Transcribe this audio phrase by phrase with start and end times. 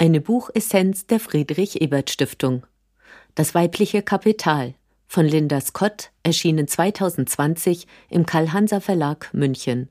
[0.00, 2.64] Eine Buchessenz der Friedrich Ebert Stiftung.
[3.34, 4.72] Das weibliche Kapital
[5.06, 9.90] von Linda Scott, erschienen 2020 im Karl-Hanser Verlag München.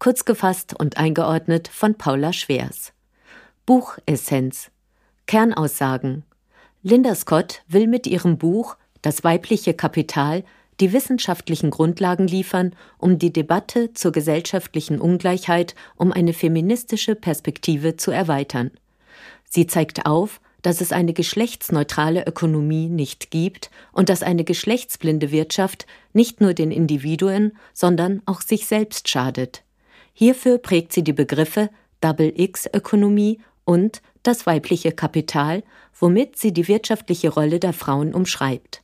[0.00, 2.94] Kurz gefasst und eingeordnet von Paula Schwers.
[3.64, 4.72] Buchessenz.
[5.26, 6.24] Kernaussagen.
[6.82, 10.42] Linda Scott will mit ihrem Buch Das weibliche Kapital
[10.80, 18.10] die wissenschaftlichen Grundlagen liefern, um die Debatte zur gesellschaftlichen Ungleichheit um eine feministische Perspektive zu
[18.10, 18.72] erweitern.
[19.54, 25.86] Sie zeigt auf, dass es eine geschlechtsneutrale Ökonomie nicht gibt und dass eine geschlechtsblinde Wirtschaft
[26.12, 29.62] nicht nur den Individuen, sondern auch sich selbst schadet.
[30.12, 35.62] Hierfür prägt sie die Begriffe Double X Ökonomie und das weibliche Kapital,
[36.00, 38.82] womit sie die wirtschaftliche Rolle der Frauen umschreibt.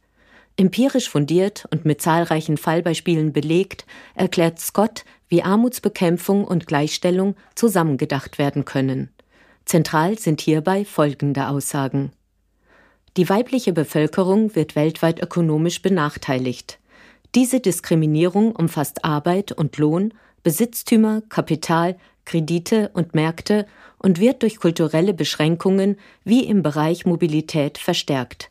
[0.56, 8.64] Empirisch fundiert und mit zahlreichen Fallbeispielen belegt, erklärt Scott, wie Armutsbekämpfung und Gleichstellung zusammengedacht werden
[8.64, 9.10] können.
[9.64, 12.12] Zentral sind hierbei folgende Aussagen.
[13.16, 16.78] Die weibliche Bevölkerung wird weltweit ökonomisch benachteiligt.
[17.34, 23.66] Diese Diskriminierung umfasst Arbeit und Lohn, Besitztümer, Kapital, Kredite und Märkte
[23.98, 28.50] und wird durch kulturelle Beschränkungen wie im Bereich Mobilität verstärkt.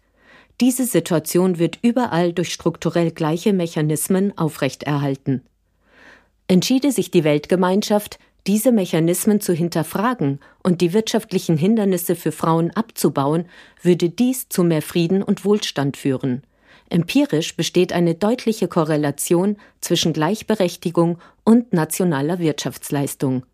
[0.61, 5.43] Diese Situation wird überall durch strukturell gleiche Mechanismen aufrechterhalten.
[6.47, 10.39] Entschiede sich die Weltgemeinschaft, diese Mechanismen zu hinterfragen
[10.69, 13.45] und die wirtschaftlichen Hindernisse für Frauen abzubauen,
[13.81, 16.43] würde dies zu mehr Frieden und Wohlstand führen.
[16.89, 23.47] Empirisch besteht eine deutliche Korrelation zwischen Gleichberechtigung und nationaler Wirtschaftsleistung.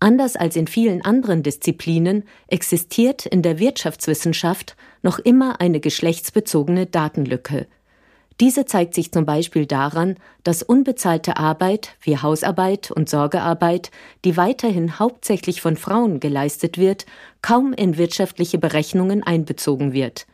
[0.00, 7.66] Anders als in vielen anderen Disziplinen existiert in der Wirtschaftswissenschaft noch immer eine geschlechtsbezogene Datenlücke.
[8.40, 13.90] Diese zeigt sich zum Beispiel daran, dass unbezahlte Arbeit wie Hausarbeit und Sorgearbeit,
[14.24, 17.04] die weiterhin hauptsächlich von Frauen geleistet wird,
[17.42, 20.26] kaum in wirtschaftliche Berechnungen einbezogen wird.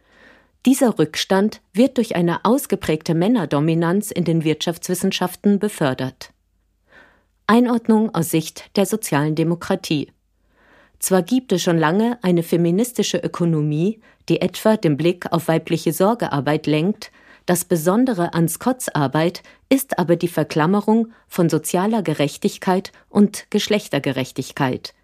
[0.66, 6.30] Dieser Rückstand wird durch eine ausgeprägte Männerdominanz in den Wirtschaftswissenschaften befördert.
[7.46, 10.10] Einordnung aus Sicht der sozialen Demokratie.
[10.98, 14.00] Zwar gibt es schon lange eine feministische Ökonomie,
[14.30, 17.10] die etwa den Blick auf weibliche Sorgearbeit lenkt,
[17.46, 24.94] das Besondere an Scotts Arbeit ist aber die Verklammerung von sozialer Gerechtigkeit und Geschlechtergerechtigkeit.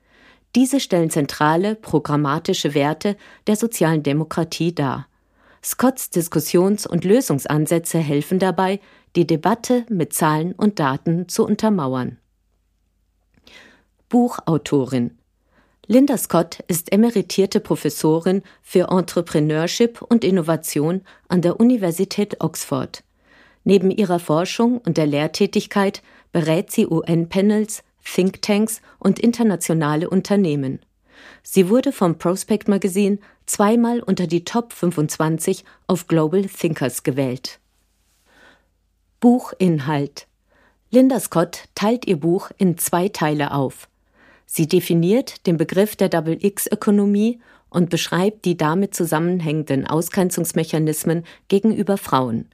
[0.57, 5.07] Diese stellen zentrale programmatische Werte der sozialen Demokratie dar.
[5.63, 8.81] Scotts Diskussions- und Lösungsansätze helfen dabei,
[9.17, 12.17] die Debatte mit Zahlen und Daten zu untermauern.
[14.09, 15.20] Buchautorin
[15.93, 23.03] Linda Scott ist emeritierte Professorin für Entrepreneurship und Innovation an der Universität Oxford.
[23.65, 30.79] Neben ihrer Forschung und der Lehrtätigkeit berät sie UN-Panels, Thinktanks und internationale Unternehmen.
[31.43, 37.59] Sie wurde vom Prospect Magazine zweimal unter die Top 25 auf Global Thinkers gewählt.
[39.19, 40.29] Buchinhalt
[40.93, 43.89] Linda Scott teilt ihr Buch in zwei Teile auf.
[44.53, 47.39] Sie definiert den Begriff der Double-X-Ökonomie
[47.69, 52.49] und beschreibt die damit zusammenhängenden Ausgrenzungsmechanismen gegenüber Frauen.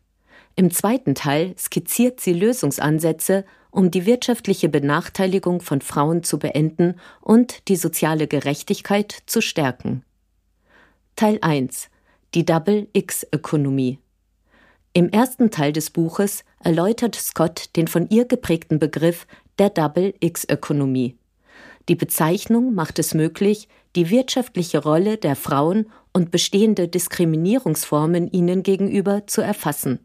[0.57, 7.67] Im zweiten Teil skizziert sie Lösungsansätze, um die wirtschaftliche Benachteiligung von Frauen zu beenden und
[7.69, 10.05] die soziale Gerechtigkeit zu stärken.
[11.17, 11.89] Teil 1
[12.34, 14.01] Die Double-X-Ökonomie
[14.93, 19.27] Im ersten Teil des Buches erläutert Scott den von ihr geprägten Begriff
[19.59, 21.17] der Double-X-Ökonomie.
[21.88, 29.26] Die Bezeichnung macht es möglich, die wirtschaftliche Rolle der Frauen und bestehende Diskriminierungsformen ihnen gegenüber
[29.26, 30.00] zu erfassen.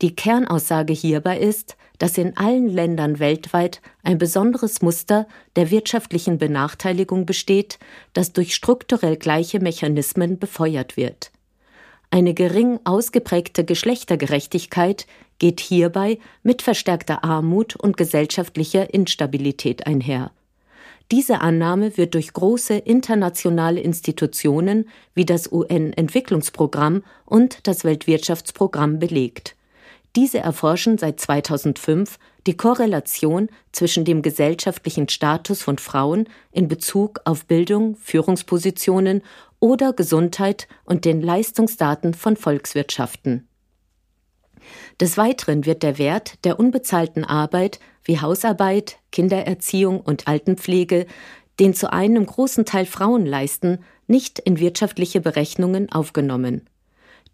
[0.00, 7.26] Die Kernaussage hierbei ist, dass in allen Ländern weltweit ein besonderes Muster der wirtschaftlichen Benachteiligung
[7.26, 7.78] besteht,
[8.12, 11.30] das durch strukturell gleiche Mechanismen befeuert wird.
[12.10, 15.06] Eine gering ausgeprägte Geschlechtergerechtigkeit
[15.38, 20.32] geht hierbei mit verstärkter Armut und gesellschaftlicher Instabilität einher.
[21.12, 29.54] Diese Annahme wird durch große internationale Institutionen wie das UN-Entwicklungsprogramm und das Weltwirtschaftsprogramm belegt.
[30.16, 37.44] Diese erforschen seit 2005 die Korrelation zwischen dem gesellschaftlichen Status von Frauen in Bezug auf
[37.44, 39.20] Bildung, Führungspositionen
[39.60, 43.46] oder Gesundheit und den Leistungsdaten von Volkswirtschaften.
[44.98, 51.06] Des Weiteren wird der Wert der unbezahlten Arbeit wie Hausarbeit, Kindererziehung und Altenpflege,
[51.60, 53.78] den zu einem großen Teil Frauen leisten,
[54.08, 56.66] nicht in wirtschaftliche Berechnungen aufgenommen.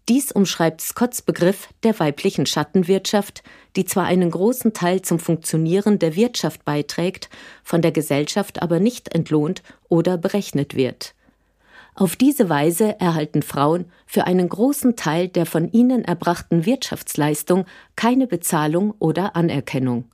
[0.07, 3.43] Dies umschreibt Scotts Begriff der weiblichen Schattenwirtschaft,
[3.75, 7.29] die zwar einen großen Teil zum Funktionieren der Wirtschaft beiträgt,
[7.63, 11.13] von der Gesellschaft aber nicht entlohnt oder berechnet wird.
[11.93, 17.65] Auf diese Weise erhalten Frauen für einen großen Teil der von ihnen erbrachten Wirtschaftsleistung
[17.95, 20.05] keine Bezahlung oder Anerkennung.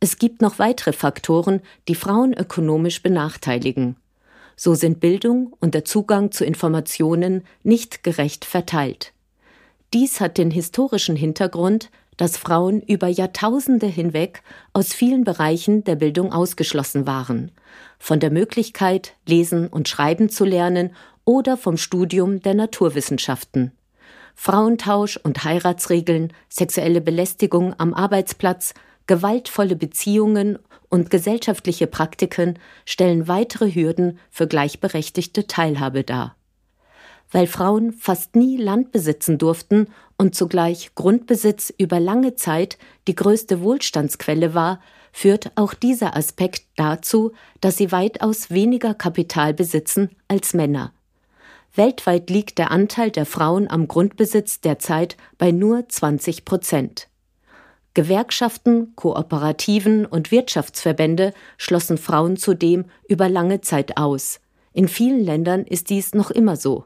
[0.00, 3.96] Es gibt noch weitere Faktoren, die Frauen ökonomisch benachteiligen.
[4.56, 9.12] So sind Bildung und der Zugang zu Informationen nicht gerecht verteilt.
[9.92, 14.42] Dies hat den historischen Hintergrund, dass Frauen über Jahrtausende hinweg
[14.72, 17.50] aus vielen Bereichen der Bildung ausgeschlossen waren,
[17.98, 20.94] von der Möglichkeit, lesen und schreiben zu lernen
[21.24, 23.72] oder vom Studium der Naturwissenschaften.
[24.34, 28.74] Frauentausch und Heiratsregeln, sexuelle Belästigung am Arbeitsplatz,
[29.10, 30.56] gewaltvolle Beziehungen
[30.88, 36.36] und gesellschaftliche Praktiken stellen weitere Hürden für gleichberechtigte Teilhabe dar
[37.32, 43.60] weil Frauen fast nie Land besitzen durften und zugleich Grundbesitz über lange Zeit die größte
[43.62, 44.80] Wohlstandsquelle war,
[45.12, 50.92] führt auch dieser Aspekt dazu, dass sie weitaus weniger Kapital besitzen als Männer.
[51.74, 57.09] Weltweit liegt der Anteil der Frauen am Grundbesitz derzeit bei nur 20 Prozent.
[57.94, 64.40] Gewerkschaften, Kooperativen und Wirtschaftsverbände schlossen Frauen zudem über lange Zeit aus.
[64.72, 66.84] In vielen Ländern ist dies noch immer so.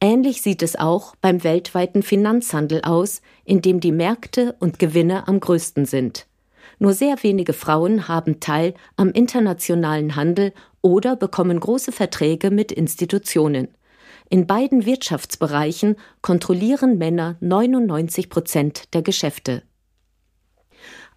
[0.00, 5.40] Ähnlich sieht es auch beim weltweiten Finanzhandel aus, in dem die Märkte und Gewinne am
[5.40, 6.26] größten sind.
[6.78, 10.52] Nur sehr wenige Frauen haben Teil am internationalen Handel
[10.82, 13.68] oder bekommen große Verträge mit Institutionen.
[14.28, 19.62] In beiden Wirtschaftsbereichen kontrollieren Männer 99 Prozent der Geschäfte.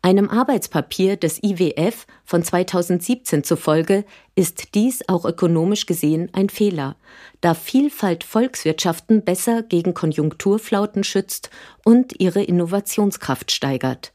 [0.01, 4.05] Einem Arbeitspapier des IWF von 2017 zufolge
[4.35, 6.95] ist dies auch ökonomisch gesehen ein Fehler,
[7.41, 11.49] da Vielfalt Volkswirtschaften besser gegen Konjunkturflauten schützt
[11.83, 14.13] und ihre Innovationskraft steigert.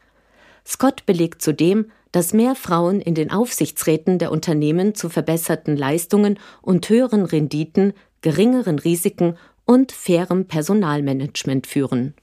[0.64, 6.88] Scott belegt zudem, dass mehr Frauen in den Aufsichtsräten der Unternehmen zu verbesserten Leistungen und
[6.88, 12.14] höheren Renditen, geringeren Risiken und fairem Personalmanagement führen.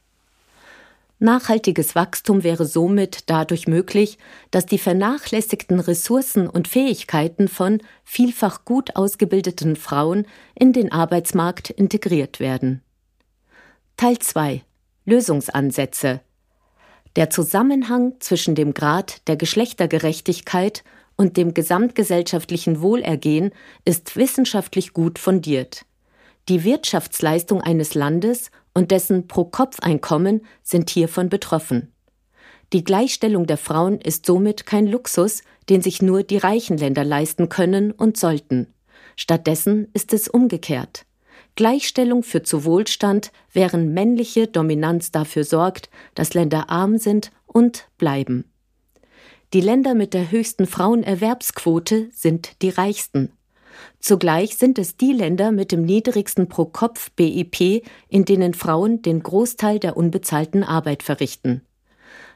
[1.21, 4.17] Nachhaltiges Wachstum wäre somit dadurch möglich,
[4.51, 10.25] dass die vernachlässigten Ressourcen und Fähigkeiten von vielfach gut ausgebildeten Frauen
[10.55, 12.81] in den Arbeitsmarkt integriert werden.
[13.97, 14.63] Teil 2
[15.03, 16.21] Lösungsansätze
[17.17, 20.85] Der Zusammenhang zwischen dem Grad der Geschlechtergerechtigkeit
[21.17, 23.51] und dem gesamtgesellschaftlichen Wohlergehen
[23.83, 25.85] ist wissenschaftlich gut fundiert.
[26.47, 31.91] Die Wirtschaftsleistung eines Landes und dessen Pro-Kopf-Einkommen sind hiervon betroffen.
[32.71, 37.49] Die Gleichstellung der Frauen ist somit kein Luxus, den sich nur die reichen Länder leisten
[37.49, 38.67] können und sollten.
[39.15, 41.05] Stattdessen ist es umgekehrt.
[41.55, 48.45] Gleichstellung führt zu Wohlstand, während männliche Dominanz dafür sorgt, dass Länder arm sind und bleiben.
[49.53, 53.31] Die Länder mit der höchsten Frauenerwerbsquote sind die reichsten.
[53.99, 59.97] Zugleich sind es die Länder mit dem niedrigsten Pro-Kopf-BIP, in denen Frauen den Großteil der
[59.97, 61.61] unbezahlten Arbeit verrichten.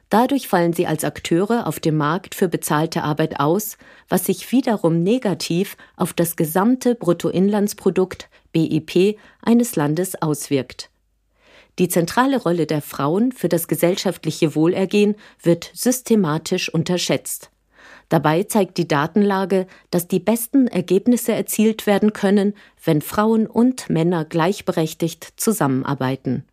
[0.10, 3.78] Dadurch fallen sie als Akteure auf dem Markt für bezahlte Arbeit aus,
[4.10, 10.92] was sich wiederum negativ auf das gesamte Bruttoinlandsprodukt BIP eines Landes auswirkt.
[11.80, 17.50] Die zentrale Rolle der Frauen für das gesellschaftliche Wohlergehen wird systematisch unterschätzt.
[18.14, 22.54] Dabei zeigt die Datenlage, dass die besten Ergebnisse erzielt werden können,
[22.86, 26.46] wenn Frauen und Männer gleichberechtigt zusammenarbeiten.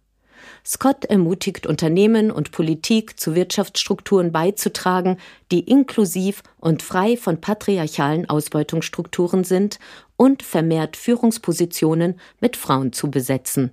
[0.64, 5.18] Scott ermutigt Unternehmen und Politik zu Wirtschaftsstrukturen beizutragen,
[5.52, 9.78] die inklusiv und frei von patriarchalen Ausbeutungsstrukturen sind
[10.16, 13.70] und vermehrt Führungspositionen mit Frauen zu besetzen.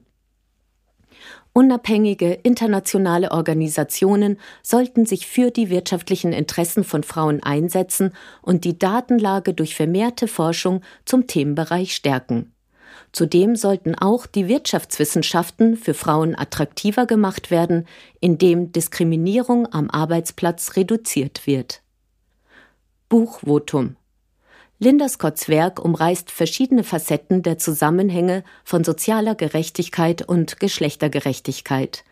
[1.58, 9.56] Unabhängige internationale Organisationen sollten sich für die wirtschaftlichen Interessen von Frauen einsetzen und die Datenlage
[9.56, 12.54] durch vermehrte Forschung zum Themenbereich stärken.
[13.12, 17.88] Zudem sollten auch die Wirtschaftswissenschaften für Frauen attraktiver gemacht werden,
[18.20, 21.82] indem Diskriminierung am Arbeitsplatz reduziert wird.
[23.10, 23.96] Buchvotum
[24.80, 32.04] Linda Scotts Werk umreißt verschiedene Facetten der Zusammenhänge von sozialer Gerechtigkeit und Geschlechtergerechtigkeit.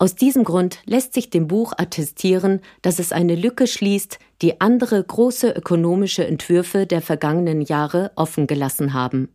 [0.00, 5.02] Aus diesem Grund lässt sich dem Buch attestieren, dass es eine Lücke schließt, die andere
[5.02, 9.28] große ökonomische Entwürfe der vergangenen Jahre offen gelassen haben.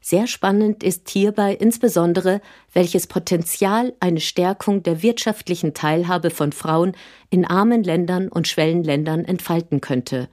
[0.00, 2.40] Sehr spannend ist hierbei insbesondere,
[2.72, 6.92] welches Potenzial eine Stärkung der wirtschaftlichen Teilhabe von Frauen
[7.28, 10.28] in armen Ländern und Schwellenländern entfalten könnte.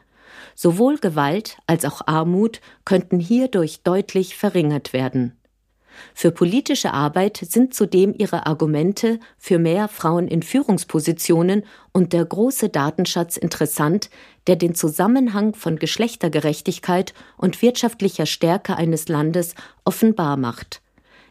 [0.55, 5.37] Sowohl Gewalt als auch Armut könnten hierdurch deutlich verringert werden.
[6.13, 12.69] Für politische Arbeit sind zudem ihre Argumente für mehr Frauen in Führungspositionen und der große
[12.69, 14.09] Datenschatz interessant,
[14.47, 20.81] der den Zusammenhang von Geschlechtergerechtigkeit und wirtschaftlicher Stärke eines Landes offenbar macht.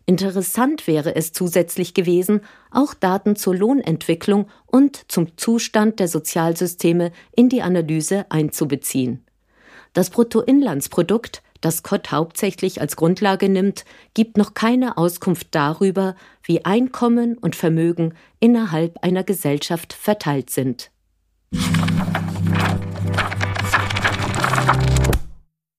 [0.06, 7.48] Interessant wäre es zusätzlich gewesen, auch Daten zur Lohnentwicklung und zum Zustand der Sozialsysteme in
[7.48, 9.24] die Analyse einzubeziehen.
[9.92, 13.84] Das Bruttoinlandsprodukt das Kott hauptsächlich als Grundlage nimmt,
[14.14, 20.90] gibt noch keine Auskunft darüber, wie Einkommen und Vermögen innerhalb einer Gesellschaft verteilt sind.